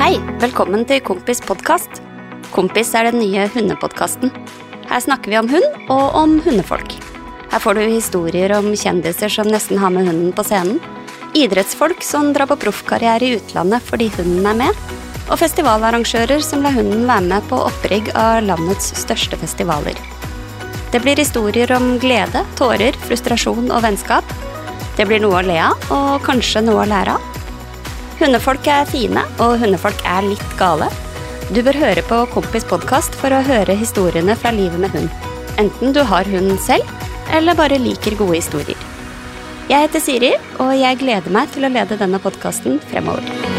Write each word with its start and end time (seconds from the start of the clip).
Hei, 0.00 0.14
velkommen 0.40 0.86
til 0.88 1.02
Kompis 1.04 1.42
podkast. 1.44 1.98
Kompis 2.54 2.94
er 2.96 3.10
den 3.10 3.18
nye 3.20 3.42
hundepodkasten. 3.52 4.30
Her 4.88 5.02
snakker 5.04 5.28
vi 5.28 5.36
om 5.36 5.50
hund 5.50 5.90
og 5.92 6.14
om 6.16 6.38
hundefolk. 6.40 6.94
Her 7.52 7.60
får 7.60 7.76
du 7.76 7.82
historier 7.82 8.54
om 8.56 8.70
kjendiser 8.72 9.28
som 9.28 9.50
nesten 9.52 9.76
har 9.76 9.92
med 9.92 10.08
hunden 10.08 10.32
på 10.32 10.46
scenen, 10.48 10.78
idrettsfolk 11.36 12.00
som 12.00 12.32
drar 12.32 12.48
på 12.48 12.56
proffkarriere 12.62 13.28
i 13.28 13.36
utlandet 13.42 13.84
fordi 13.90 14.08
hunden 14.16 14.48
er 14.48 14.56
med, 14.62 14.80
og 15.28 15.36
festivalarrangører 15.42 16.40
som 16.48 16.64
lar 16.64 16.78
hunden 16.80 17.04
være 17.04 17.28
med 17.34 17.50
på 17.52 17.60
opprigg 17.68 18.08
av 18.16 18.40
landets 18.48 18.94
største 19.02 19.36
festivaler. 19.42 20.00
Det 20.94 21.02
blir 21.04 21.20
historier 21.20 21.76
om 21.76 21.98
glede, 22.00 22.46
tårer, 22.56 22.96
frustrasjon 23.04 23.68
og 23.68 23.84
vennskap. 23.84 24.32
Det 24.96 25.04
blir 25.04 25.20
noe 25.20 25.42
å 25.42 25.44
le 25.44 25.60
av, 25.68 25.90
og 25.92 26.24
kanskje 26.24 26.64
noe 26.64 26.86
å 26.86 26.88
lære 26.88 27.20
av. 27.20 27.29
Hundefolk 28.20 28.66
er 28.68 28.84
fine, 28.84 29.22
og 29.40 29.54
hundefolk 29.62 30.02
er 30.04 30.26
litt 30.26 30.50
gale. 30.60 30.90
Du 31.56 31.62
bør 31.64 31.78
høre 31.80 32.02
på 32.04 32.18
Kompis 32.34 32.66
podkast 32.68 33.16
for 33.16 33.32
å 33.32 33.40
høre 33.46 33.76
historiene 33.80 34.36
fra 34.36 34.52
livet 34.52 34.76
med 34.82 34.92
hund. 34.92 35.08
Enten 35.62 35.96
du 35.96 36.02
har 36.04 36.28
hund 36.28 36.52
selv, 36.60 36.84
eller 37.32 37.56
bare 37.56 37.80
liker 37.80 38.18
gode 38.20 38.36
historier. 38.42 38.88
Jeg 39.70 39.86
heter 39.86 40.04
Siri, 40.04 40.34
og 40.60 40.74
jeg 40.76 41.00
gleder 41.00 41.32
meg 41.32 41.48
til 41.54 41.64
å 41.64 41.72
lede 41.72 41.96
denne 41.96 42.20
podkasten 42.20 42.76
fremover. 42.92 43.49